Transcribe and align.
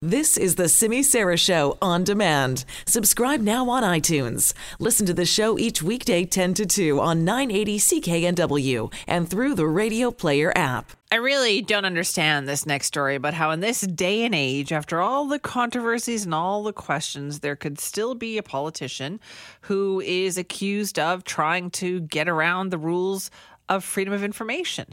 This 0.00 0.36
is 0.36 0.54
the 0.54 0.68
Simi 0.68 1.02
Sara 1.02 1.36
Show 1.36 1.76
on 1.82 2.04
demand. 2.04 2.64
Subscribe 2.86 3.40
now 3.40 3.68
on 3.68 3.82
iTunes. 3.82 4.52
Listen 4.78 5.06
to 5.06 5.12
the 5.12 5.26
show 5.26 5.58
each 5.58 5.82
weekday 5.82 6.24
10 6.24 6.54
to 6.54 6.66
2 6.66 7.00
on 7.00 7.24
980 7.24 7.78
CKNW 7.80 8.94
and 9.08 9.28
through 9.28 9.56
the 9.56 9.66
Radio 9.66 10.12
Player 10.12 10.52
app. 10.54 10.92
I 11.10 11.16
really 11.16 11.62
don't 11.62 11.84
understand 11.84 12.48
this 12.48 12.64
next 12.64 12.86
story 12.86 13.16
about 13.16 13.34
how, 13.34 13.50
in 13.50 13.58
this 13.58 13.80
day 13.80 14.24
and 14.24 14.36
age, 14.36 14.70
after 14.70 15.00
all 15.00 15.26
the 15.26 15.40
controversies 15.40 16.24
and 16.24 16.32
all 16.32 16.62
the 16.62 16.72
questions, 16.72 17.40
there 17.40 17.56
could 17.56 17.80
still 17.80 18.14
be 18.14 18.38
a 18.38 18.42
politician 18.44 19.18
who 19.62 20.00
is 20.02 20.38
accused 20.38 21.00
of 21.00 21.24
trying 21.24 21.70
to 21.70 21.98
get 22.02 22.28
around 22.28 22.70
the 22.70 22.78
rules 22.78 23.32
of 23.68 23.82
freedom 23.82 24.14
of 24.14 24.22
information. 24.22 24.86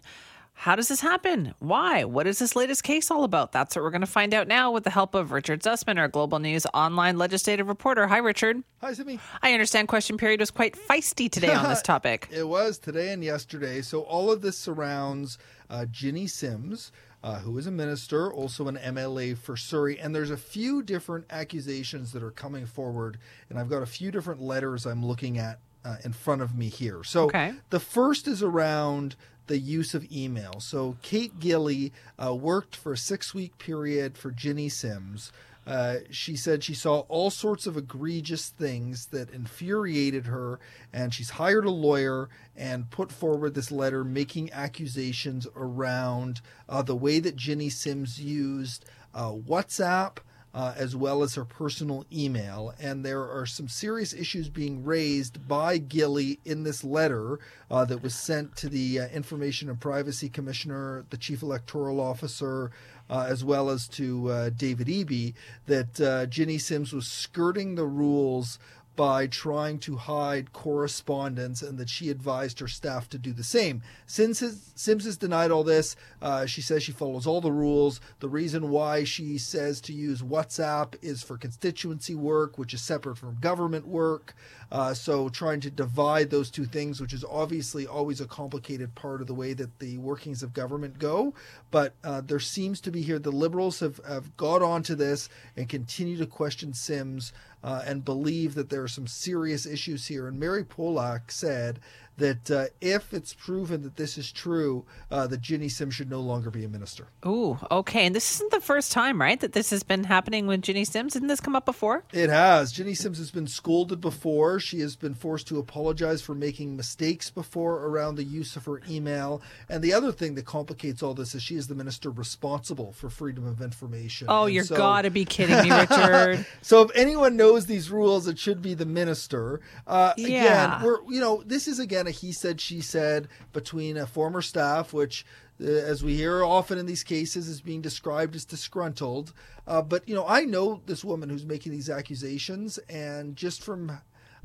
How 0.58 0.76
does 0.76 0.88
this 0.88 1.02
happen? 1.02 1.54
Why? 1.60 2.06
What 2.06 2.26
is 2.26 2.40
this 2.40 2.56
latest 2.56 2.84
case 2.84 3.12
all 3.12 3.24
about? 3.24 3.52
That's 3.52 3.76
what 3.76 3.84
we're 3.84 3.92
going 3.92 4.02
to 4.02 4.08
find 4.08 4.34
out 4.34 4.48
now 4.48 4.72
with 4.72 4.84
the 4.86 4.90
help 4.90 5.14
of 5.14 5.32
Richard 5.32 5.62
Zussman, 5.62 6.00
our 6.00 6.08
Global 6.08 6.40
News 6.40 6.66
online 6.74 7.18
legislative 7.18 7.68
reporter. 7.68 8.08
Hi, 8.08 8.18
Richard. 8.18 8.64
Hi, 8.82 8.94
Simi. 8.94 9.20
I 9.44 9.52
understand 9.54 9.90
question 9.90 10.18
period 10.18 10.40
was 10.40 10.50
quite 10.52 10.76
feisty 10.76 11.30
today 11.30 11.54
on 11.54 11.68
this 11.70 11.82
topic. 11.84 12.30
it 12.32 12.48
was 12.48 12.80
today 12.80 13.12
and 13.12 13.24
yesterday. 13.24 13.82
So 13.82 14.02
all 14.02 14.32
of 14.32 14.42
this 14.42 14.58
surrounds 14.58 15.38
uh, 15.70 15.86
Jinny 15.92 16.26
Sims. 16.28 16.92
Uh, 17.24 17.40
who 17.40 17.58
is 17.58 17.66
a 17.66 17.72
minister, 17.72 18.32
also 18.32 18.68
an 18.68 18.76
MLA 18.78 19.36
for 19.36 19.58
Surrey. 19.58 19.98
And 20.00 20.14
there's 20.14 20.30
a 20.30 20.38
few 20.38 20.84
different 20.84 21.26
accusations 21.32 22.12
that 22.12 22.22
are 22.22 22.30
coming 22.30 22.68
forward. 22.68 23.18
And 23.50 23.58
I've 23.58 23.68
got 23.68 23.82
a 23.82 23.88
few 23.88 24.12
different 24.12 24.44
letters 24.44 24.86
I'm 24.86 25.04
looking 25.04 25.40
at 25.40 25.58
uh, 25.84 25.96
in 26.06 26.14
front 26.14 26.44
of 26.44 26.56
me 26.56 26.70
here. 26.70 27.04
So 27.04 27.24
Okay. 27.24 27.56
the 27.72 27.80
first 27.80 28.28
is 28.28 28.44
around 28.44 29.16
the 29.48 29.58
use 29.58 29.94
of 29.94 30.12
email. 30.12 30.60
So 30.60 30.98
Kate 31.02 31.40
Gilly 31.40 31.94
uh, 32.24 32.34
worked 32.34 32.76
for 32.76 32.94
a 32.94 32.98
six 32.98 33.34
week 33.34 33.58
period 33.58 34.18
for 34.18 34.32
Jinny 34.32 34.70
Sims. 34.70 35.32
Uh, 35.68 35.98
she 36.12 36.36
said 36.36 36.64
she 36.64 36.76
saw 36.76 37.00
all 37.10 37.32
sorts 37.32 37.66
of 37.66 37.76
egregious 37.76 38.50
things 38.50 39.08
that 39.08 39.32
infuriated 39.32 40.28
her, 40.28 40.60
and 40.94 41.12
she's 41.12 41.32
hired 41.32 41.66
a 41.66 41.72
lawyer 41.72 42.30
and 42.56 42.92
put 42.92 43.12
forward 43.12 43.56
this 43.56 43.72
letter 43.72 44.04
making 44.04 44.52
accusations 44.54 45.48
around 45.56 46.42
uh, 46.70 46.84
the 46.84 46.96
way 46.96 47.20
that 47.20 47.36
Jinny 47.36 47.70
Sims 47.70 48.22
used 48.22 48.86
uh, 49.16 49.32
WhatsApp 49.32 50.18
uh, 50.56 50.74
as 50.78 50.96
well 50.96 51.22
as 51.22 51.36
her 51.36 51.44
personal 51.44 52.06
email. 52.12 52.74
And 52.80 53.04
there 53.04 53.30
are 53.30 53.46
some 53.46 53.68
serious 53.68 54.14
issues 54.14 54.48
being 54.48 54.86
raised 54.86 55.50
by 55.50 55.78
Gilly 55.78 56.40
in 56.46 56.64
this 56.64 56.82
letter 56.82 57.40
uh, 57.70 57.84
that 57.86 58.02
was 58.02 58.16
sent 58.16 58.56
to 58.58 58.70
the 58.70 59.02
uh, 59.02 59.08
Information 59.10 59.70
and 59.70 59.80
Privacy 59.80 60.30
Commissioner, 60.30 61.06
the 61.10 61.18
Chief 61.18 61.44
Electoral 61.44 62.00
Officer, 62.00 62.72
uh, 63.10 63.26
as 63.28 63.44
well 63.44 63.70
as 63.70 63.88
to 63.90 64.32
uh, 64.32 64.50
David 64.50 64.88
Eby, 64.88 65.34
that 65.68 66.00
uh, 66.00 66.26
Jinny 66.28 66.58
Sims 66.58 66.94
was 66.94 67.06
skirting 67.06 67.76
the 67.76 67.86
rules 67.86 68.58
by 68.96 69.28
trying 69.28 69.80
to 69.80 69.98
hide 69.98 70.54
correspondence 70.54 71.62
and 71.62 71.78
that 71.78 71.90
she 71.90 72.10
advised 72.10 72.60
her 72.60 72.68
staff 72.68 73.10
to 73.10 73.18
do 73.18 73.34
the 73.34 73.44
same. 73.44 73.82
Sims 74.06 74.40
has, 74.40 74.72
Sims 74.76 75.06
has 75.06 75.18
denied 75.18 75.52
all 75.52 75.64
this. 75.64 75.96
Uh, 76.22 76.46
she 76.46 76.62
says 76.62 76.84
she 76.84 76.92
follows 76.92 77.28
all 77.28 77.42
the 77.42 77.52
rules. 77.52 78.00
The 78.20 78.30
reason 78.30 78.70
why 78.70 79.04
she 79.04 79.38
says 79.38 79.82
to 79.82 79.94
use 79.94 80.22
WhatsApp 80.22 80.96
is 81.02 81.24
for 81.24 81.38
constituency 81.38 82.16
work, 82.16 82.58
which 82.58 82.74
is 82.74 82.82
separate 82.82 83.18
from 83.18 83.38
government 83.40 83.88
work. 83.88 84.36
Uh, 84.72 84.94
so 84.94 85.30
trying 85.30 85.60
to 85.62 85.70
divide 85.70 86.30
those 86.30 86.50
two 86.50 86.66
things, 86.66 87.00
which 87.00 87.14
is 87.14 87.24
obviously 87.24 87.86
always 87.86 88.20
a 88.20 88.28
complicated 88.28 88.96
part 88.96 89.22
of 89.22 89.28
the 89.28 89.34
way 89.34 89.54
that 89.54 89.80
the 89.80 89.98
workings 89.98 90.42
of 90.42 90.54
government 90.54 90.98
go. 91.00 91.34
But 91.72 91.94
uh, 92.04 92.22
there 92.22 92.40
seems 92.40 92.82
to 92.82 92.92
be 92.92 93.02
here 93.02 93.20
the 93.20 93.32
liberals 93.32 93.80
have, 93.80 94.00
have 94.08 94.36
got 94.38 94.62
onto 94.62 94.96
this 94.96 95.30
and 95.56 95.70
continue 95.70 96.18
to 96.18 96.26
question 96.26 96.74
Sims 96.74 97.32
uh, 97.64 97.82
and 97.86 98.06
believe 98.06 98.54
that 98.56 98.70
there 98.70 98.85
are 98.86 98.88
some 98.88 99.08
serious 99.08 99.66
issues 99.66 100.06
here. 100.06 100.28
And 100.28 100.40
Mary 100.40 100.64
Polak 100.64 101.32
said 101.32 101.80
that 102.18 102.50
uh, 102.52 102.66
if 102.82 103.14
it's 103.14 103.34
proven 103.34 103.82
that 103.84 103.96
this 103.98 104.18
is 104.18 104.32
true, 104.32 104.86
uh, 105.12 105.28
that 105.28 105.42
Jinny 105.42 105.68
Sims 105.70 105.96
should 105.96 106.10
no 106.10 106.22
longer 106.22 106.50
be 106.50 106.64
a 106.64 106.70
minister. 106.70 107.08
Ooh, 107.26 107.58
okay. 107.70 108.06
And 108.06 108.16
this 108.16 108.36
isn't 108.36 108.52
the 108.52 108.62
first 108.62 108.92
time, 108.92 109.20
right, 109.20 109.40
that 109.42 109.54
this 109.54 109.70
has 109.72 109.84
been 109.84 110.04
happening 110.06 110.48
with 110.48 110.62
Jinny 110.62 110.86
Sims. 110.86 111.14
Didn't 111.14 111.28
this 111.28 111.40
come 111.42 111.56
up 111.56 111.66
before? 111.66 112.04
It 112.14 112.30
has. 112.30 112.72
Jinny 112.72 112.94
Sims 112.94 113.18
has 113.18 113.32
been 113.32 113.48
scolded 113.48 114.00
before. 114.02 114.60
She 114.60 114.80
has 114.80 114.96
been 114.96 115.14
forced 115.14 115.48
to 115.48 115.60
apologize 115.60 116.22
for 116.22 116.34
making 116.36 116.76
mistakes 116.78 117.30
before 117.30 117.86
around 117.86 118.16
the 118.16 118.24
use 118.24 118.56
of 118.56 118.66
her 118.66 118.82
email. 118.90 119.42
And 119.70 119.84
the 119.84 119.94
other 119.94 120.12
thing 120.12 120.36
that 120.36 120.46
complicates 120.46 121.04
all 121.04 121.14
this 121.14 121.36
is 121.36 121.44
she 121.44 121.56
is 121.56 121.68
the 121.68 121.76
minister 121.76 122.10
responsible 122.10 122.94
for 122.94 123.10
freedom 123.10 123.46
of 123.46 123.62
information. 123.62 124.28
Oh, 124.30 124.46
And 124.46 124.54
you're 124.54 124.64
so- 124.64 124.78
gotta 124.78 125.10
be 125.10 125.26
kidding 125.26 125.62
me, 125.64 125.72
Richard. 125.72 126.46
So 126.62 126.82
if 126.82 126.92
anyone 126.96 127.36
knows 127.38 127.66
these 127.66 127.90
rules, 127.92 128.28
it 128.28 128.40
should 128.40 128.62
be 128.62 128.74
the 128.74 128.86
minister. 128.86 129.62
Uh, 129.86 130.14
Yeah. 130.18 130.78
Again, 130.78 130.86
we're 130.86 131.14
you 131.14 131.20
know 131.20 131.44
this 131.46 131.68
is 131.68 131.80
again 131.80 132.05
a 132.08 132.12
he 132.12 132.32
said 132.32 132.62
she 132.62 132.82
said 132.82 133.28
between 133.54 133.98
a 133.98 134.08
former 134.08 134.42
staff, 134.42 134.94
which. 134.94 135.26
Uh, 135.58 135.68
as 135.68 136.04
we 136.04 136.18
hear 136.18 136.44
often 136.44 136.78
in 136.78 136.86
these 136.86 137.02
cases, 137.02 137.48
is 137.48 137.62
being 137.62 137.82
described 137.82 138.36
as 138.36 138.44
disgruntled. 138.44 139.32
Uh, 139.66 139.82
but 139.82 140.06
you 140.06 140.14
know, 140.14 140.26
I 140.28 140.42
know 140.42 140.82
this 140.86 141.02
woman 141.02 141.30
who's 141.30 141.46
making 141.46 141.72
these 141.72 141.90
accusations, 141.90 142.78
and 142.90 143.38
just 143.38 143.64
from, 143.64 144.00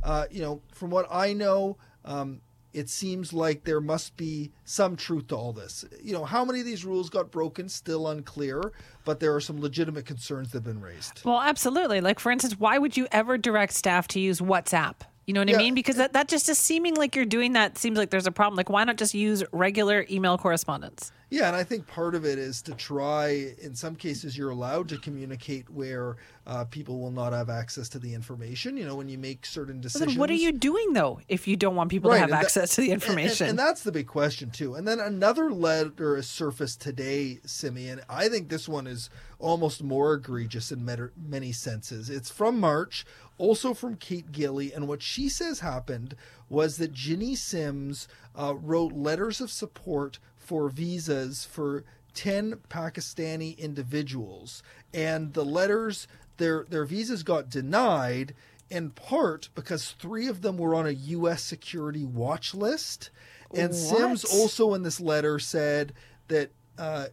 uh, 0.04 0.26
you 0.30 0.40
know, 0.40 0.62
from 0.72 0.90
what 0.90 1.08
I 1.10 1.32
know, 1.32 1.78
um, 2.04 2.42
it 2.72 2.88
seems 2.88 3.32
like 3.32 3.64
there 3.64 3.80
must 3.80 4.16
be 4.16 4.52
some 4.64 4.94
truth 4.96 5.28
to 5.28 5.36
all 5.36 5.52
this. 5.52 5.84
You 6.00 6.12
know, 6.12 6.24
how 6.24 6.44
many 6.44 6.60
of 6.60 6.66
these 6.66 6.84
rules 6.84 7.10
got 7.10 7.30
broken, 7.30 7.68
still 7.68 8.06
unclear, 8.06 8.72
but 9.04 9.18
there 9.18 9.34
are 9.34 9.40
some 9.40 9.60
legitimate 9.60 10.06
concerns 10.06 10.52
that 10.52 10.58
have 10.58 10.64
been 10.64 10.80
raised. 10.80 11.22
Well, 11.24 11.40
absolutely. 11.40 12.00
Like, 12.00 12.20
for 12.20 12.30
instance, 12.30 12.58
why 12.58 12.78
would 12.78 12.96
you 12.96 13.08
ever 13.10 13.36
direct 13.36 13.72
staff 13.72 14.06
to 14.08 14.20
use 14.20 14.40
WhatsApp? 14.40 14.94
You 15.30 15.34
know 15.34 15.42
what 15.42 15.54
I 15.54 15.58
mean? 15.58 15.74
Because 15.76 15.94
that, 15.94 16.12
that 16.14 16.26
just 16.26 16.48
is 16.48 16.58
seeming 16.58 16.96
like 16.96 17.14
you're 17.14 17.24
doing 17.24 17.52
that 17.52 17.78
seems 17.78 17.96
like 17.96 18.10
there's 18.10 18.26
a 18.26 18.32
problem. 18.32 18.56
Like, 18.56 18.68
why 18.68 18.82
not 18.82 18.96
just 18.96 19.14
use 19.14 19.44
regular 19.52 20.04
email 20.10 20.36
correspondence? 20.36 21.12
Yeah, 21.30 21.46
and 21.46 21.54
I 21.54 21.62
think 21.62 21.86
part 21.86 22.16
of 22.16 22.24
it 22.24 22.36
is 22.40 22.60
to 22.62 22.74
try. 22.74 23.54
In 23.62 23.76
some 23.76 23.94
cases, 23.94 24.36
you're 24.36 24.50
allowed 24.50 24.88
to 24.88 24.98
communicate 24.98 25.70
where 25.70 26.16
uh, 26.48 26.64
people 26.64 26.98
will 26.98 27.12
not 27.12 27.32
have 27.32 27.48
access 27.48 27.88
to 27.90 28.00
the 28.00 28.12
information. 28.12 28.76
You 28.76 28.84
know, 28.84 28.96
when 28.96 29.08
you 29.08 29.18
make 29.18 29.46
certain 29.46 29.80
decisions. 29.80 30.18
What 30.18 30.30
are 30.30 30.34
you 30.34 30.50
doing, 30.50 30.94
though, 30.94 31.20
if 31.28 31.46
you 31.46 31.56
don't 31.56 31.76
want 31.76 31.88
people 31.90 32.10
Right, 32.10 32.16
to 32.16 32.20
have 32.22 32.30
and 32.30 32.36
that- 32.36 32.44
access 32.46 32.74
to 32.74 32.80
the 32.80 32.90
and- 32.90 32.94
and- 32.94 33.02
information? 33.04 33.46
And, 33.50 33.56
that's 33.56 33.84
the 33.84 33.92
big 33.92 34.08
question 34.08 34.50
too. 34.50 34.74
And 34.74 34.88
then 34.88 34.98
another 34.98 35.52
letter 35.52 36.20
surfaced 36.22 36.80
today, 36.80 37.38
Simi, 37.46 37.88
and 37.88 38.00
I 38.08 38.28
think 38.28 38.48
this 38.48 38.68
one 38.68 38.88
is 38.88 39.08
almost 39.38 39.84
more 39.84 40.14
egregious 40.14 40.72
in 40.72 40.84
many 41.16 41.52
senses. 41.52 42.10
It's 42.10 42.28
from 42.30 42.58
March, 42.58 43.06
also 43.40 43.72
from 43.72 43.96
Kate 43.96 44.30
Gilly, 44.30 44.70
and 44.72 44.86
what 44.86 45.00
she 45.00 45.28
says 45.28 45.60
happened 45.60 46.14
was 46.50 46.76
that 46.76 46.92
Jinny 46.92 47.34
Sims 47.34 48.06
uh, 48.38 48.54
wrote 48.54 48.92
letters 48.92 49.40
of 49.40 49.50
support 49.50 50.18
for 50.36 50.68
visas 50.68 51.46
for 51.46 51.84
10 52.12 52.56
Pakistani 52.68 53.56
individuals, 53.56 54.62
and 54.92 55.32
the 55.32 55.44
letters 55.44 56.06
their 56.36 56.66
their 56.68 56.84
visas 56.84 57.22
got 57.22 57.48
denied 57.48 58.34
in 58.68 58.90
part 58.90 59.48
because 59.54 59.92
three 59.98 60.28
of 60.28 60.42
them 60.42 60.58
were 60.58 60.74
on 60.74 60.86
a 60.86 60.90
U.S. 60.90 61.42
security 61.42 62.04
watch 62.04 62.54
list. 62.54 63.10
And 63.54 63.74
Sims 63.74 64.24
also 64.24 64.74
in 64.74 64.82
this 64.82 65.00
letter 65.00 65.38
said 65.38 65.92
that 66.28 66.52
uh, 66.78 67.06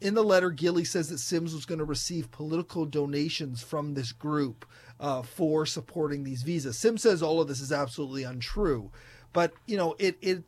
in 0.00 0.14
the 0.14 0.24
letter, 0.24 0.50
Gilly 0.50 0.84
says 0.84 1.08
that 1.08 1.18
Sims 1.18 1.54
was 1.54 1.64
going 1.64 1.78
to 1.78 1.84
receive 1.84 2.30
political 2.30 2.86
donations 2.86 3.62
from 3.62 3.94
this 3.94 4.12
group 4.12 4.66
uh, 5.00 5.22
for 5.22 5.66
supporting 5.66 6.22
these 6.22 6.42
visas. 6.42 6.78
Sims 6.78 7.02
says 7.02 7.22
all 7.22 7.40
of 7.40 7.48
this 7.48 7.60
is 7.60 7.72
absolutely 7.72 8.22
untrue, 8.22 8.90
but 9.32 9.52
you 9.66 9.76
know 9.76 9.96
it 9.98 10.16
it 10.20 10.44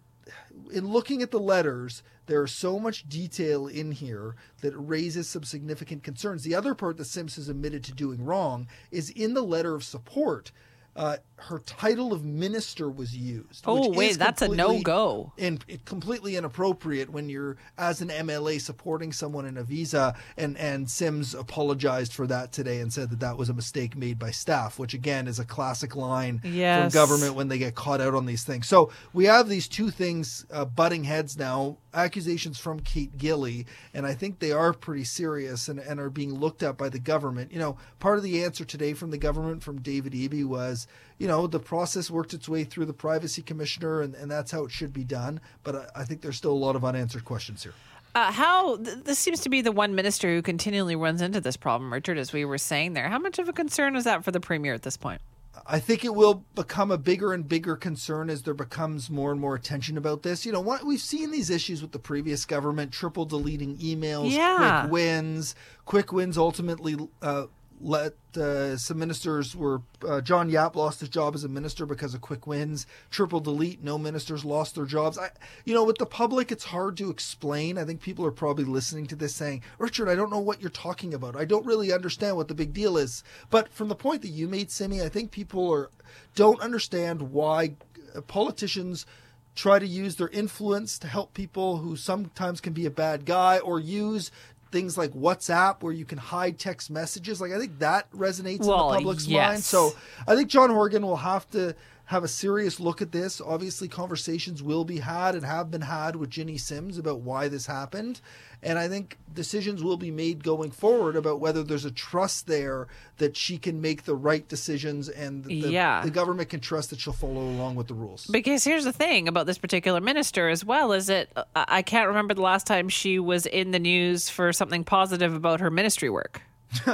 in 0.70 0.88
looking 0.88 1.22
at 1.22 1.30
the 1.30 1.40
letters, 1.40 2.02
there's 2.26 2.52
so 2.52 2.78
much 2.78 3.08
detail 3.08 3.66
in 3.66 3.92
here 3.92 4.36
that 4.60 4.76
raises 4.76 5.28
some 5.28 5.42
significant 5.42 6.04
concerns. 6.04 6.44
The 6.44 6.54
other 6.54 6.74
part 6.74 6.96
that 6.98 7.06
Sims 7.06 7.36
has 7.36 7.48
admitted 7.48 7.82
to 7.84 7.92
doing 7.92 8.24
wrong 8.24 8.68
is 8.91 9.10
in 9.10 9.34
the 9.34 9.42
letter 9.42 9.74
of 9.74 9.82
support. 9.82 10.53
Uh, 10.94 11.16
her 11.36 11.59
title 11.60 12.12
of 12.12 12.24
minister 12.24 12.89
was 12.89 13.16
used. 13.16 13.65
Oh, 13.66 13.91
wait, 13.91 14.16
that's 14.18 14.42
a 14.42 14.48
no-go. 14.48 15.33
and 15.39 15.65
it 15.66 15.84
completely 15.84 16.36
inappropriate 16.36 17.10
when 17.10 17.28
you're 17.28 17.56
as 17.78 18.00
an 18.00 18.10
MLA 18.10 18.60
supporting 18.60 19.10
someone 19.12 19.44
in 19.47 19.56
a 19.56 19.65
visa 19.65 20.15
and 20.36 20.56
and 20.59 20.89
Sims 20.89 21.34
apologized 21.34 22.12
for 22.12 22.27
that 22.28 22.53
today 22.53 22.78
and 22.80 22.92
said 22.92 23.10
that 23.10 23.21
that 23.21 23.36
was 23.39 23.48
a 23.48 23.54
mistake 23.54 23.97
made 23.97 24.18
by 24.21 24.30
staff 24.30 24.78
which 24.78 24.94
again 24.94 25.27
is 25.27 25.39
a 25.41 25.44
classic 25.44 25.97
line 25.97 26.41
Yes. 26.44 26.92
from 26.92 27.00
government 27.00 27.34
when 27.34 27.48
they 27.48 27.59
get 27.59 27.74
caught 27.74 28.00
out 28.00 28.15
on 28.15 28.27
these 28.27 28.44
things 28.44 28.68
so 28.68 28.92
we 29.12 29.24
have 29.24 29.48
these 29.48 29.66
two 29.66 29.91
things 29.91 30.47
uh, 30.53 30.65
butting 30.65 31.04
heads 31.04 31.36
now 31.36 31.78
accusations 31.94 32.59
from 32.59 32.78
Kate 32.80 33.18
Gilly 33.18 33.66
and 33.94 34.06
I 34.06 34.15
think 34.15 34.39
they 34.39 34.53
are 34.53 34.72
pretty 34.72 35.04
serious 35.04 35.68
and, 35.68 35.80
and 35.80 35.98
are 35.98 36.10
being 36.10 36.34
looked 36.34 36.62
at 36.62 36.77
by 36.78 36.89
the 36.89 36.98
government 37.00 37.50
you 37.53 37.59
know 37.59 37.78
part 37.98 38.18
of 38.18 38.22
the 38.22 38.44
answer 38.44 38.65
today 38.65 38.92
from 38.92 39.10
the 39.10 39.18
government 39.18 39.62
from 39.65 39.80
David 39.80 40.12
Eby 40.12 40.44
was 40.44 40.81
you 41.18 41.26
know 41.28 41.46
the 41.46 41.60
process 41.60 42.10
worked 42.10 42.34
its 42.34 42.48
way 42.48 42.64
through 42.64 42.86
the 42.86 42.92
privacy 42.92 43.42
commissioner 43.42 44.00
and, 44.02 44.14
and 44.14 44.30
that's 44.30 44.50
how 44.50 44.64
it 44.64 44.70
should 44.70 44.92
be 44.92 45.04
done 45.04 45.40
but 45.62 45.76
I, 45.76 46.00
I 46.00 46.04
think 46.04 46.20
there's 46.20 46.36
still 46.36 46.52
a 46.52 46.62
lot 46.66 46.76
of 46.76 46.84
unanswered 46.84 47.24
questions 47.24 47.62
here 47.62 47.74
Uh, 48.14 48.30
how 48.30 48.76
th- 48.76 49.04
this 49.04 49.18
seems 49.18 49.40
to 49.40 49.48
be 49.48 49.62
the 49.62 49.72
one 49.72 49.94
minister 49.94 50.28
who 50.28 50.42
continually 50.42 50.94
runs 50.94 51.22
into 51.22 51.40
this 51.40 51.56
problem, 51.56 51.90
Richard, 51.90 52.18
as 52.18 52.30
we 52.30 52.44
were 52.44 52.58
saying 52.58 52.92
there. 52.92 53.08
How 53.08 53.18
much 53.18 53.38
of 53.38 53.48
a 53.48 53.54
concern 53.54 53.96
is 53.96 54.04
that 54.04 54.22
for 54.22 54.30
the 54.32 54.38
premier 54.40 54.74
at 54.74 54.82
this 54.82 54.98
point? 54.98 55.22
I 55.66 55.78
think 55.80 56.04
it 56.04 56.14
will 56.14 56.44
become 56.54 56.90
a 56.90 56.98
bigger 56.98 57.32
and 57.32 57.48
bigger 57.48 57.74
concern 57.74 58.28
as 58.28 58.42
there 58.42 58.52
becomes 58.52 59.08
more 59.08 59.30
and 59.32 59.40
more 59.40 59.54
attention 59.54 59.96
about 59.96 60.22
this. 60.24 60.44
You 60.44 60.52
know, 60.52 60.60
what 60.60 60.84
we've 60.84 61.00
seen 61.00 61.30
these 61.30 61.48
issues 61.48 61.80
with 61.80 61.92
the 61.92 61.98
previous 61.98 62.44
government, 62.44 62.92
triple 62.92 63.24
deleting 63.24 63.78
emails, 63.78 64.30
Yeah. 64.30 64.80
quick 64.82 64.92
wins. 64.92 65.54
Quick 65.86 66.12
wins 66.12 66.36
ultimately 66.36 66.96
uh, 67.22 67.46
let 67.82 68.14
uh, 68.36 68.76
some 68.76 68.98
ministers 68.98 69.56
were. 69.56 69.82
Uh, 70.06 70.20
John 70.20 70.48
Yap 70.48 70.76
lost 70.76 71.00
his 71.00 71.08
job 71.08 71.34
as 71.34 71.44
a 71.44 71.48
minister 71.48 71.84
because 71.84 72.14
of 72.14 72.20
quick 72.20 72.46
wins. 72.46 72.86
Triple 73.10 73.40
delete, 73.40 73.82
no 73.82 73.98
ministers 73.98 74.44
lost 74.44 74.76
their 74.76 74.84
jobs. 74.84 75.18
I, 75.18 75.30
you 75.64 75.74
know, 75.74 75.84
with 75.84 75.98
the 75.98 76.06
public, 76.06 76.52
it's 76.52 76.64
hard 76.64 76.96
to 76.98 77.10
explain. 77.10 77.76
I 77.76 77.84
think 77.84 78.00
people 78.00 78.24
are 78.24 78.30
probably 78.30 78.64
listening 78.64 79.06
to 79.08 79.16
this 79.16 79.34
saying, 79.34 79.62
Richard, 79.78 80.08
I 80.08 80.14
don't 80.14 80.30
know 80.30 80.38
what 80.38 80.60
you're 80.60 80.70
talking 80.70 81.12
about. 81.12 81.36
I 81.36 81.44
don't 81.44 81.66
really 81.66 81.92
understand 81.92 82.36
what 82.36 82.48
the 82.48 82.54
big 82.54 82.72
deal 82.72 82.96
is. 82.96 83.24
But 83.50 83.72
from 83.72 83.88
the 83.88 83.96
point 83.96 84.22
that 84.22 84.28
you 84.28 84.48
made, 84.48 84.70
Simi, 84.70 85.02
I 85.02 85.08
think 85.08 85.32
people 85.32 85.70
are 85.72 85.90
don't 86.34 86.60
understand 86.60 87.32
why 87.32 87.74
uh, 88.14 88.20
politicians 88.22 89.06
try 89.54 89.78
to 89.78 89.86
use 89.86 90.16
their 90.16 90.28
influence 90.28 90.98
to 90.98 91.06
help 91.06 91.34
people 91.34 91.78
who 91.78 91.96
sometimes 91.96 92.60
can 92.60 92.72
be 92.72 92.86
a 92.86 92.90
bad 92.90 93.26
guy 93.26 93.58
or 93.58 93.78
use 93.78 94.30
things 94.72 94.98
like 94.98 95.13
WhatsApp 95.13 95.83
where 95.83 95.92
you 95.92 96.04
can 96.04 96.19
hide 96.19 96.59
text 96.59 96.91
messages. 96.91 97.41
Like 97.41 97.53
I 97.53 97.59
think 97.59 97.78
that 97.78 98.10
resonates 98.10 98.65
Well, 98.66 98.89
in 98.89 98.92
the 98.95 98.98
public's 99.01 99.27
yes. 99.28 99.48
mind. 99.51 99.63
So 99.63 99.92
I 100.27 100.34
think 100.34 100.48
John 100.48 100.71
Horgan 100.71 101.03
will 101.03 101.16
have 101.16 101.48
to 101.51 101.77
have 102.12 102.22
a 102.24 102.28
serious 102.28 102.78
look 102.78 103.03
at 103.03 103.10
this. 103.10 103.41
Obviously, 103.41 103.88
conversations 103.88 104.62
will 104.62 104.84
be 104.84 104.98
had 104.98 105.34
and 105.34 105.44
have 105.44 105.70
been 105.70 105.80
had 105.80 106.14
with 106.14 106.30
Jinny 106.30 106.59
Sims 106.59 106.98
about 106.98 107.20
why 107.20 107.48
this 107.48 107.66
happened. 107.66 108.20
And 108.62 108.78
I 108.78 108.86
think 108.86 109.18
decisions 109.34 109.82
will 109.82 109.97
be 109.97 110.12
made 110.12 110.44
going 110.44 110.70
forward 110.70 111.16
about 111.16 111.41
whether 111.41 111.64
there's 111.64 111.84
a 111.84 111.91
trust 111.91 112.47
there 112.47 112.86
that 113.16 113.36
she 113.36 113.59
can 113.59 113.80
make 113.80 114.04
the 114.04 114.14
right 114.14 114.47
decisions 114.47 115.09
and 115.09 115.44
the, 115.44 115.54
Yeah. 115.54 116.03
the 116.04 116.10
government 116.10 116.50
can 116.50 116.60
trust 116.60 116.91
that 116.91 117.00
she'll 117.00 117.12
follow 117.12 117.41
along 117.41 117.74
with 117.74 117.88
the 117.88 117.94
rules. 117.94 118.26
Because 118.26 118.62
here's 118.62 118.84
the 118.84 118.92
thing 118.92 119.26
about 119.26 119.47
this 119.47 119.58
particular 119.58 120.00
minister 120.00 120.48
as 120.48 120.65
well 120.65 120.92
is 120.92 121.06
that 121.08 121.28
uh, 121.34 121.42
I 121.54 121.82
can't 121.82 122.06
remember 122.06 122.34
the 122.34 122.42
last 122.42 122.66
time 122.66 122.88
she 122.88 123.18
was 123.18 123.47
in 123.47 123.72
the 123.72 123.80
news 123.80 124.28
for 124.28 124.53
something 124.53 124.84
positive 124.84 125.34
about 125.34 125.58
her 125.60 125.70
ministry 125.70 126.10
work. 126.10 126.42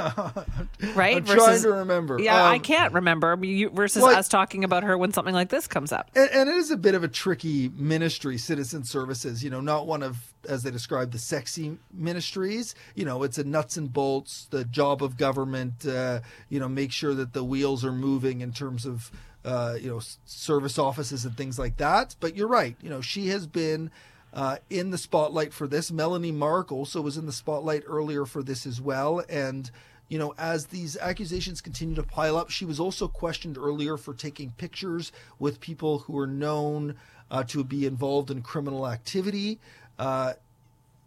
right? 0.95 1.17
I'm 1.17 1.25
trying 1.25 1.61
to 1.61 1.71
remember. 1.71 2.19
Yeah, 2.19 2.43
I 2.43 2.55
Um, 2.55 2.61
can't 2.61 2.93
remember 2.93 3.37
you, 3.41 3.69
versus 3.69 4.03
well, 4.03 4.15
us 4.15 4.27
talking 4.27 4.63
about 4.63 4.83
her 4.83 4.97
when 4.97 5.11
something 5.13 5.33
like 5.33 5.49
this 5.49 5.67
comes 5.67 5.91
up. 5.91 6.09
And, 6.15 6.29
and 6.31 6.49
it 6.49 6.55
is 6.55 6.71
a 6.71 6.77
bit 6.77 6.95
of 6.95 7.03
a 7.03 7.07
tricky 7.07 7.69
ministry, 7.75 8.37
citizen 8.37 8.83
services. 8.83 9.43
You 9.43 9.49
know, 9.49 9.61
not 9.61 9.87
one 9.87 10.03
of, 10.03 10.33
as 10.47 10.63
they 10.63 10.71
describe, 10.71 11.11
the 11.11 11.19
sexy 11.19 11.77
ministries. 11.93 12.75
You 12.95 13.05
know, 13.05 13.23
it's 13.23 13.37
a 13.37 13.43
nuts 13.43 13.77
and 13.77 13.91
bolts, 13.91 14.47
the 14.49 14.65
job 14.65 15.03
of 15.03 15.17
government. 15.17 15.85
Uh, 15.85 16.21
you 16.49 16.59
know, 16.59 16.67
make 16.69 16.91
sure 16.91 17.13
that 17.13 17.33
the 17.33 17.43
wheels 17.43 17.85
are 17.85 17.91
moving 17.93 18.41
in 18.41 18.51
terms 18.51 18.85
of, 18.85 19.11
uh, 19.45 19.75
you 19.79 19.89
know, 19.89 20.01
service 20.25 20.77
offices 20.77 21.25
and 21.25 21.35
things 21.37 21.57
like 21.57 21.77
that. 21.77 22.15
But 22.19 22.35
you're 22.35 22.47
right. 22.47 22.75
You 22.81 22.89
know, 22.89 23.01
she 23.01 23.27
has 23.29 23.47
been. 23.47 23.91
Uh, 24.33 24.57
in 24.69 24.91
the 24.91 24.97
spotlight 24.97 25.53
for 25.53 25.67
this, 25.67 25.91
Melanie 25.91 26.31
Mark 26.31 26.71
also 26.71 27.01
was 27.01 27.17
in 27.17 27.25
the 27.25 27.33
spotlight 27.33 27.83
earlier 27.87 28.25
for 28.25 28.43
this 28.43 28.65
as 28.65 28.79
well, 28.79 29.23
and 29.27 29.71
you 30.09 30.17
know, 30.17 30.33
as 30.37 30.67
these 30.67 30.97
accusations 30.97 31.61
continue 31.61 31.95
to 31.95 32.03
pile 32.03 32.35
up, 32.35 32.49
she 32.49 32.65
was 32.65 32.79
also 32.79 33.07
questioned 33.07 33.57
earlier 33.57 33.95
for 33.95 34.13
taking 34.13 34.51
pictures 34.57 35.11
with 35.37 35.59
people 35.59 35.99
who 35.99 36.17
are 36.17 36.27
known 36.27 36.95
uh, 37.29 37.43
to 37.43 37.63
be 37.63 37.85
involved 37.85 38.31
in 38.31 38.41
criminal 38.41 38.87
activity. 38.87 39.59
Uh, 39.99 40.33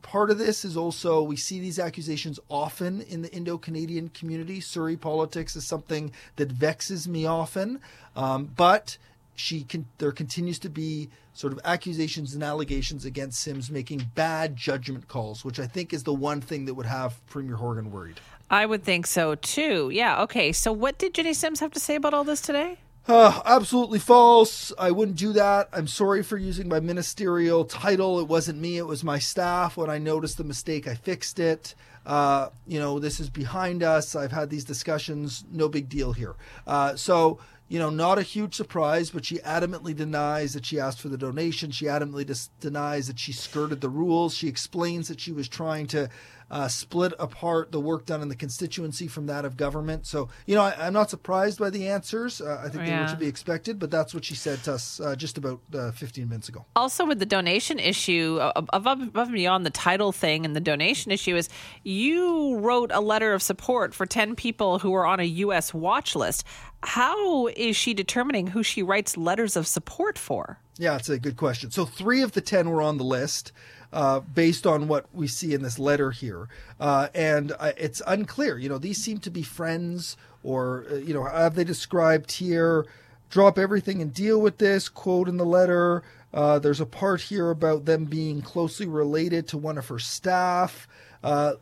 part 0.03 0.31
of 0.31 0.39
this 0.39 0.65
is 0.65 0.77
also 0.77 1.21
we 1.21 1.37
see 1.37 1.59
these 1.59 1.81
accusations 1.81 2.39
often 2.49 3.01
in 3.01 3.23
the 3.23 3.33
Indo-Canadian 3.33 4.11
community. 4.11 4.61
Surrey 4.61 4.97
politics 4.97 5.57
is 5.57 5.67
something 5.67 6.13
that 6.37 6.53
vexes 6.53 7.09
me 7.09 7.27
often, 7.27 7.81
um, 8.15 8.53
but 8.57 8.99
she 9.35 9.65
can. 9.65 9.87
There 9.99 10.13
continues 10.13 10.59
to 10.61 10.69
be 10.69 11.11
sort 11.35 11.53
of 11.53 11.61
accusations 11.65 12.35
and 12.35 12.43
allegations 12.43 13.05
against 13.05 13.41
Sims 13.41 13.71
making 13.71 14.11
bad 14.15 14.57
judgment 14.57 15.09
calls, 15.09 15.45
which 15.45 15.59
I 15.59 15.67
think 15.67 15.93
is 15.93 16.03
the 16.03 16.15
one 16.15 16.41
thing 16.41 16.67
that 16.67 16.75
would 16.75 16.87
have 16.87 17.25
Premier 17.27 17.57
Horgan 17.57 17.91
worried. 17.91 18.21
I 18.51 18.67
would 18.67 18.85
think 18.85 19.07
so 19.07 19.35
too. 19.35 19.91
Yeah. 19.93 20.23
Okay. 20.23 20.53
So, 20.53 20.73
what 20.73 20.99
did 20.99 21.15
Jenny 21.15 21.33
Sims 21.33 21.61
have 21.61 21.73
to 21.73 21.81
say 21.81 21.95
about 21.95 22.15
all 22.15 22.25
this 22.25 22.41
today? 22.41 22.79
Uh, 23.09 23.41
absolutely 23.45 23.99
false. 23.99 24.73
I 24.79 24.93
wouldn't 24.93 25.17
do 25.17 25.33
that. 25.33 25.69
I'm 25.73 25.89
sorry 25.89 26.23
for 26.23 26.37
using 26.37 26.69
my 26.69 26.79
ministerial 26.79 27.65
title. 27.65 28.21
It 28.21 28.29
wasn't 28.29 28.61
me, 28.61 28.79
it 28.79 28.87
was 28.87 29.03
my 29.03 29.19
staff. 29.19 29.77
When 29.77 29.91
I 29.91 29.99
noticed 29.99 30.39
the 30.39 30.45
mistake, 30.45 30.87
I 30.87 30.95
fixed 30.95 31.41
it. 31.41 31.75
Uh, 32.07 32.51
you 32.67 32.79
know, 32.79 32.99
this 33.01 33.19
is 33.19 33.29
behind 33.29 33.83
us. 33.83 34.15
I've 34.15 34.33
had 34.33 34.51
these 34.51 34.65
discussions. 34.65 35.45
No 35.51 35.69
big 35.69 35.89
deal 35.89 36.13
here. 36.13 36.35
Uh, 36.67 36.95
so, 36.95 37.39
you 37.69 37.79
know, 37.79 37.91
not 37.91 38.19
a 38.19 38.23
huge 38.23 38.55
surprise, 38.55 39.11
but 39.11 39.25
she 39.25 39.39
adamantly 39.39 39.97
denies 39.97 40.53
that 40.55 40.67
she 40.67 40.79
asked 40.79 41.01
for 41.01 41.09
the 41.09 41.17
donation. 41.17 41.71
She 41.71 41.87
adamantly 41.87 42.27
dis- 42.27 42.51
denies 42.61 43.07
that 43.07 43.19
she 43.19 43.33
skirted 43.33 43.81
the 43.81 43.89
rules. 43.89 44.35
She 44.35 44.49
explains 44.49 45.09
that 45.09 45.21
she 45.21 45.33
was 45.33 45.49
trying 45.49 45.87
to 45.89 46.11
uh, 46.51 46.69
split 46.69 47.15
apart 47.19 47.73
the 47.73 47.81
work 47.81 48.05
done 48.05 48.21
in 48.21 48.29
the 48.29 48.37
constituency 48.37 49.09
from 49.09 49.25
that 49.25 49.47
of 49.47 49.57
government. 49.57 50.07
So, 50.07 50.29
you 50.45 50.55
know, 50.55 50.61
I, 50.61 50.75
I'm 50.87 50.93
not 50.93 51.09
surprised 51.09 51.59
by 51.59 51.71
the 51.71 51.89
answers. 51.89 52.43
Uh, 52.43 52.61
I 52.63 52.69
think 52.69 52.85
they 52.85 52.91
were 52.93 53.09
to 53.09 53.17
be 53.17 53.27
expected, 53.27 53.79
but 53.79 53.91
that's 53.91 54.13
what 54.13 54.23
she 54.23 54.35
said 54.35 54.63
to 54.65 54.75
us 54.75 55.01
uh, 55.01 55.17
just 55.17 55.39
about 55.39 55.61
uh, 55.75 55.93
15 55.93 56.29
minutes 56.29 56.51
ago. 56.51 56.67
also 56.77 57.07
with 57.07 57.21
the 57.21 57.27
donation 57.27 57.79
issue 57.79 58.37
uh, 58.39 58.53
above, 58.75 59.01
above 59.01 59.29
and 59.29 59.35
beyond 59.35 59.65
the 59.65 59.71
title 59.71 60.13
thing 60.13 60.45
and 60.45 60.55
the 60.55 60.61
donation 60.61 61.11
issue 61.11 61.35
is 61.37 61.49
you 61.85 62.59
wrote 62.59 62.91
a 62.93 63.01
letter 63.01 63.33
of 63.33 63.43
support 63.43 63.95
for 63.95 64.05
10 64.05 64.35
people 64.37 64.79
who 64.79 64.93
are 64.93 65.07
on 65.07 65.21
a 65.21 65.25
us 65.25 65.73
watch 65.73 66.15
list 66.15 66.45
how 66.85 67.47
is 67.49 67.77
she 67.77 67.95
determining 67.95 68.49
who 68.49 68.63
she 68.63 68.83
writes 68.83 69.17
letters 69.17 69.57
of 69.57 69.67
support 69.67 70.19
for 70.19 70.59
Yeah, 70.79 70.97
it's 70.97 71.09
a 71.09 71.19
good 71.19 71.37
question. 71.37 71.71
So 71.71 71.85
three 71.85 72.23
of 72.23 72.33
the 72.33 72.41
ten 72.41 72.71
were 72.71 72.83
on 72.83 72.99
the 72.99 73.05
list, 73.05 73.53
uh, 73.93 74.21
based 74.21 74.67
on 74.67 74.89
what 74.89 75.07
we 75.13 75.29
see 75.29 75.55
in 75.55 75.63
this 75.63 75.79
letter 75.79 76.11
here, 76.11 76.49
uh, 76.81 77.09
and 77.15 77.53
uh, 77.59 77.73
it's 77.77 78.01
unclear. 78.07 78.59
You 78.59 78.69
know, 78.69 78.79
these 78.79 79.03
seem 79.03 79.19
to 79.19 79.31
be 79.31 79.43
friends, 79.43 80.17
or 80.43 80.87
uh, 80.91 80.95
you 80.97 81.15
know, 81.15 81.25
have 81.25 81.55
they 81.55 81.65
described 81.65 82.33
here? 82.33 82.87
Drop 83.31 83.59
everything 83.59 84.03
and 84.03 84.13
deal 84.13 84.41
with 84.41 84.59
this. 84.59 84.89
Quote 84.89 85.29
in 85.29 85.37
the 85.37 85.45
letter. 85.45 86.03
Uh, 86.35 86.59
there's 86.59 86.81
a 86.81 86.87
part 86.87 87.21
here 87.21 87.51
about 87.51 87.85
them 87.85 88.07
being 88.07 88.41
closely 88.41 88.87
related 88.87 89.47
to 89.49 89.59
one 89.59 89.77
of 89.77 89.89
her 89.89 89.99
staff. 89.99 90.89
Uh, 91.23 91.55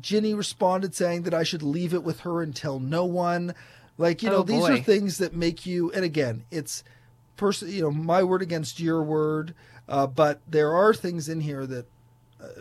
Jinny 0.00 0.34
responded 0.34 0.94
saying 0.94 1.22
that 1.22 1.34
I 1.34 1.42
should 1.42 1.62
leave 1.62 1.92
it 1.92 2.02
with 2.02 2.20
her 2.20 2.42
and 2.42 2.54
tell 2.54 2.78
no 2.78 3.04
one. 3.04 3.54
Like, 3.98 4.22
you 4.22 4.30
know, 4.30 4.38
Oh, 4.38 4.42
these 4.42 4.62
are 4.64 4.78
things 4.78 5.18
that 5.18 5.34
make 5.34 5.64
you, 5.66 5.90
and 5.92 6.04
again, 6.04 6.44
it's 6.50 6.84
person, 7.36 7.70
you 7.70 7.82
know, 7.82 7.90
my 7.90 8.22
word 8.22 8.42
against 8.42 8.80
your 8.80 9.02
word. 9.02 9.54
Uh, 9.88 10.06
but 10.06 10.40
there 10.48 10.74
are 10.74 10.92
things 10.92 11.28
in 11.28 11.40
here 11.40 11.66
that 11.66 11.86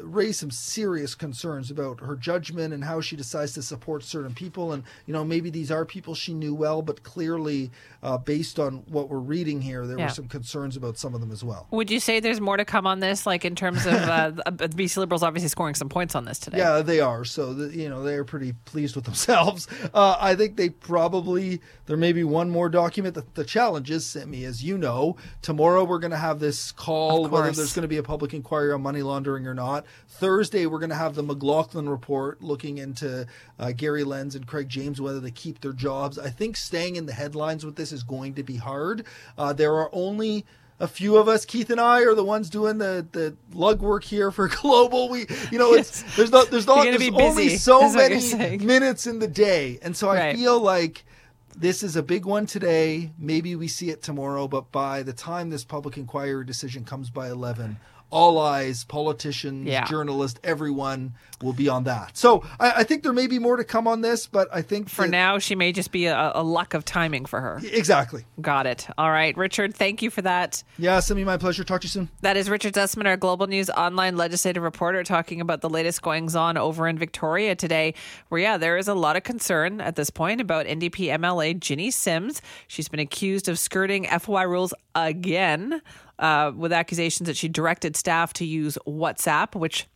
raise 0.02 0.40
some 0.40 0.52
serious 0.52 1.16
concerns 1.16 1.70
about 1.70 2.00
her 2.00 2.16
judgment 2.16 2.74
and 2.74 2.84
how 2.86 3.02
she 3.02 3.16
decides 3.16 3.54
to 3.54 3.62
support 3.62 4.04
certain 4.04 4.34
people. 4.34 4.72
And 4.72 4.84
you 5.06 5.14
know, 5.14 5.24
maybe 5.26 5.50
these 5.50 5.70
are 5.72 5.86
people 5.86 6.16
she 6.16 6.34
knew 6.34 6.56
well, 6.56 6.82
but 6.82 7.04
clearly, 7.04 7.72
uh, 8.02 8.18
based 8.18 8.60
on 8.60 8.84
what 8.88 9.10
we're 9.10 9.18
reading 9.20 9.62
here, 9.62 9.86
there 9.86 9.98
Yeah. 9.98 10.06
were 10.06 10.12
some 10.12 10.28
concerns 10.28 10.78
about 10.78 10.98
some 10.98 11.14
of 11.14 11.22
them 11.22 11.32
as 11.32 11.44
well. 11.44 11.68
would 11.72 11.92
you 11.92 12.00
say 12.00 12.20
there's 12.20 12.40
more 12.42 12.58
to 12.58 12.66
come 12.66 12.88
on 12.88 13.00
this 13.02 13.26
like 13.26 13.44
in 13.46 13.56
terms 13.56 13.86
of 13.86 13.94
uh, 13.94 14.32
bc 14.76 14.98
liberals 14.98 15.24
obviously 15.24 15.50
scoring 15.50 15.76
some 15.76 15.90
points 15.90 16.16
on 16.16 16.26
this 16.26 16.40
today 16.40 16.58
Yeah, 16.60 16.82
they 16.82 17.00
are. 17.00 17.26
So 17.26 17.54
the, 17.54 17.76
you 17.76 17.90
know 17.90 18.04
they 18.04 18.16
are 18.16 18.24
pretty 18.24 18.54
pleased 18.66 18.96
with 18.96 19.06
themselves. 19.12 19.68
Uh, 19.94 20.16
I 20.20 20.36
think 20.36 20.56
they 20.56 20.70
probably 20.70 21.62
there 21.88 21.98
may 21.98 22.14
be 22.14 22.24
one 22.24 22.50
more 22.50 22.70
document. 22.70 23.16
that 23.16 23.36
the 23.36 23.44
challenge 23.44 23.92
is, 23.92 24.06
Simi, 24.06 24.46
as 24.46 24.64
you 24.64 24.78
know, 24.78 25.18
tomorrow 25.42 25.84
we're 25.84 26.00
going 26.00 26.12
to 26.12 26.18
have 26.18 26.40
this 26.40 26.72
call 26.72 27.28
whether 27.28 27.52
there's 27.52 27.74
going 27.74 27.84
to 27.84 27.88
be 27.88 27.98
a 27.98 28.04
public 28.04 28.34
inquiry 28.34 28.72
on 28.72 28.82
money 28.82 29.02
laundering 29.02 29.46
or 29.48 29.54
not. 29.54 29.65
Thursday 30.08 30.66
we're 30.66 30.80
going 30.80 30.90
to 30.90 30.96
have 30.96 31.16
the 31.16 31.24
McLachlin 31.24 31.90
report 31.90 32.42
looking 32.42 32.78
into 32.78 33.26
uh, 33.60 33.72
Gary 33.72 34.04
Lenz 34.04 34.36
and 34.36 34.46
Craig 34.48 34.70
James 34.70 35.02
whether 35.02 35.20
they 35.20 35.32
keep 35.32 35.62
their 35.62 35.74
jobs. 35.74 36.18
I 36.18 36.30
think 36.30 36.58
staying 36.58 36.96
in 36.96 37.06
the 37.06 37.14
headlines 37.14 37.66
with 37.66 37.76
this 37.76 37.92
is 37.92 38.04
going 38.04 38.36
to 38.36 38.44
be 38.44 38.58
hard. 38.58 39.06
Uh, 39.38 39.54
there 39.54 39.74
are 39.74 39.90
only 39.94 40.46
a 40.80 40.88
few 40.88 41.16
of 41.16 41.28
us, 41.28 41.46
Keith 41.46 41.70
and 41.70 41.80
I, 41.80 42.02
are 42.02 42.16
the 42.16 42.24
ones 42.24 42.50
doing 42.50 42.78
the 42.78 43.06
the 43.12 43.36
lug 43.54 43.82
work 43.82 44.04
here 44.04 44.32
for 44.32 44.48
Global. 44.62 45.10
We, 45.10 45.26
you 45.52 45.58
know, 45.58 45.74
it's 45.74 46.04
there's 46.16 46.32
not 46.32 46.50
there's 46.50 46.68
not 46.68 46.84
there's 46.84 46.98
be 46.98 47.12
only 47.12 47.58
so 47.58 47.86
is 47.86 47.96
what 47.96 48.12
you're 48.12 48.38
many 48.38 48.58
minutes 48.66 49.08
in 49.08 49.20
the 49.20 49.28
day, 49.28 49.80
and 49.82 49.96
so 49.96 50.10
I 50.10 50.34
feel 50.34 50.60
like 50.60 51.06
this 51.56 51.84
is 51.84 51.96
a 51.96 52.04
big 52.04 52.26
one 52.26 52.46
today. 52.46 53.12
Maybe 53.18 53.56
we 53.56 53.68
see 53.68 53.90
it 53.90 54.04
tomorrow, 54.04 54.48
but 54.48 54.72
by 54.72 55.04
the 55.04 55.14
time 55.14 55.50
this 55.50 55.64
public 55.64 55.98
inquiry 55.98 56.44
decision 56.46 56.84
comes 56.84 57.10
by 57.10 57.30
eleven, 57.30 57.78
all 58.12 58.40
eyes, 58.40 58.84
politicians, 58.86 59.68
Yeah. 59.68 59.86
journalists, 59.86 60.40
everyone 60.44 61.14
will 61.42 61.54
be 61.54 61.68
on 61.68 61.84
that. 61.84 62.16
So 62.16 62.44
I, 62.60 62.72
I 62.78 62.84
think 62.84 63.04
there 63.04 63.12
may 63.12 63.28
be 63.28 63.40
more 63.40 63.58
to 63.58 63.64
come 63.66 63.88
on 63.88 64.02
this, 64.02 64.26
but 64.26 64.48
I 64.54 64.62
think 64.62 64.90
For 64.90 65.02
that- 65.04 65.10
now, 65.12 65.38
she 65.38 65.54
may 65.56 65.72
just 65.74 65.92
be 65.92 66.06
a, 66.06 66.32
a 66.34 66.42
luck 66.44 66.74
of 66.74 66.86
timing 66.86 67.26
for 67.26 67.42
her. 67.42 67.60
exactly. 67.64 68.24
Got 68.40 68.68
it. 68.68 68.88
All 68.98 69.12
right, 69.12 69.36
Richard, 69.36 69.76
thank 69.76 70.02
you 70.02 70.10
for 70.10 70.22
that. 70.22 70.64
Yeah, 70.78 71.00
Simi, 71.02 71.24
my 71.26 71.38
pleasure. 71.38 71.64
Talk 71.66 71.82
to 71.82 71.86
you 71.86 71.90
soon. 71.90 72.10
That 72.22 72.38
is 72.38 72.50
Richard 72.50 72.74
Zussman, 72.74 73.06
our 73.06 73.18
Global 73.18 73.48
News 73.48 73.70
online 73.70 74.16
legislative 74.16 74.64
reporter, 74.64 75.04
talking 75.04 75.42
about 75.42 75.60
the 75.62 75.70
latest 75.70 76.02
goings 76.02 76.36
on 76.36 76.58
over 76.58 76.88
in 76.88 76.98
Victoria 76.98 77.54
today. 77.56 77.94
Where, 78.30 78.40
yeah, 78.42 78.58
there 78.58 78.78
is 78.78 78.88
a 78.88 78.94
lot 78.96 79.18
of 79.18 79.24
concern 79.24 79.82
at 79.82 79.96
this 79.98 80.10
point 80.10 80.40
about 80.40 80.66
NDP 80.68 81.08
MLA 81.20 81.60
Jinny 81.60 81.92
Sims. 81.92 82.42
She's 82.68 82.88
been 82.88 83.00
accused 83.02 83.50
of 83.50 83.60
skirting 83.60 84.06
FOI 84.06 84.44
rules 84.44 84.74
again 84.96 85.82
uh, 86.20 86.52
with 86.56 86.74
accusations 86.74 87.28
that 87.28 87.38
she 87.38 87.48
directed 87.48 87.96
staff 87.96 88.34
to 88.34 88.46
use 88.46 88.78
WhatsApp, 88.88 89.56
which 89.56 89.88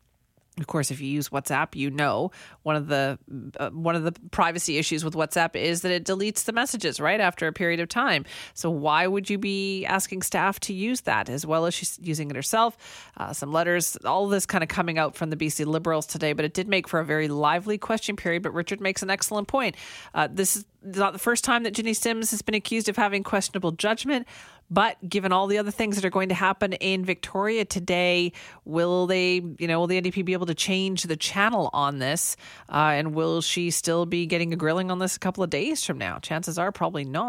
of 0.60 0.68
course, 0.68 0.92
if 0.92 1.00
you 1.00 1.08
use 1.08 1.30
WhatsApp, 1.30 1.76
you 1.76 1.90
know 1.90 2.32
one 2.64 2.76
of 2.76 2.88
the 2.88 3.18
uh, 3.60 3.70
one 3.70 3.96
of 3.96 4.04
the 4.04 4.12
privacy 4.32 4.78
issues 4.78 5.04
with 5.04 5.14
WhatsApp 5.14 5.56
is 5.56 5.82
that 5.82 5.92
it 5.92 6.04
deletes 6.04 6.44
the 6.44 6.52
messages 6.52 7.00
right 7.00 7.20
after 7.20 7.48
a 7.48 7.54
period 7.54 7.80
of 7.80 7.88
time. 7.88 8.26
So 8.54 8.70
why 8.70 9.08
would 9.08 9.30
you 9.30 9.38
be 9.38 9.86
asking 9.86 10.22
staff 10.22 10.60
to 10.62 10.74
use 10.74 11.02
that 11.02 11.30
as 11.30 11.46
well 11.46 11.66
as 11.66 11.74
she's 11.74 11.98
using 12.02 12.30
it 12.30 12.36
herself? 12.36 12.78
Uh, 13.18 13.34
some 13.34 13.52
letters, 13.52 13.96
all 14.06 14.28
this 14.28 14.46
kind 14.46 14.64
of 14.64 14.68
coming 14.68 14.98
out 14.98 15.16
from 15.16 15.30
the 15.30 15.38
BC 15.38 15.66
Liberals 15.66 16.06
today, 16.06 16.34
but 16.34 16.46
it 16.46 16.54
did 16.54 16.68
make 16.68 16.88
for 16.88 17.00
a 17.00 17.06
very 17.06 17.28
lively 17.28 17.78
question 17.78 18.16
period. 18.16 18.44
But 18.44 18.54
Richard 18.54 18.82
makes 18.82 19.02
an 19.02 19.10
excellent 19.10 19.48
point. 19.48 19.76
Uh, 20.14 20.28
this 20.30 20.58
is 20.58 20.66
not 20.84 21.14
the 21.14 21.20
first 21.20 21.44
time 21.44 21.64
that 21.64 21.72
Jinny 21.72 21.94
Sims 21.94 22.32
has 22.32 22.42
been 22.42 22.56
accused 22.56 22.90
of 22.90 22.96
having 22.96 23.24
questionable 23.24 23.72
judgment. 23.72 24.28
But 24.72 24.98
given 25.08 25.32
all 25.32 25.48
the 25.48 25.58
other 25.58 25.72
things 25.72 25.96
that 25.96 26.06
are 26.06 26.12
going 26.12 26.30
to 26.30 26.36
happen 26.36 26.74
in 26.74 27.04
Victoria 27.04 27.66
today, 27.66 28.34
will 28.66 29.08
they, 29.08 29.42
you 29.58 29.68
know, 29.68 29.80
will 29.80 29.88
the 29.88 30.00
NDP 30.00 30.24
be 30.24 30.34
able 30.34 30.46
to 30.46 30.54
change 30.54 31.04
the 31.04 31.18
channel 31.18 31.72
on 31.74 31.98
this? 31.98 32.38
Uh, 32.72 32.94
and 32.94 33.16
will 33.16 33.42
she 33.42 33.72
still 33.72 34.06
be 34.06 34.28
getting 34.28 34.54
a 34.54 34.56
grilling 34.56 34.92
on 34.92 35.00
this 35.00 35.16
a 35.16 35.20
couple 35.20 35.44
of 35.44 35.50
days 35.50 35.84
from 35.84 35.98
now? 35.98 36.20
Chances 36.20 36.60
are 36.60 36.72
probably 36.72 37.04
not. 37.04 37.28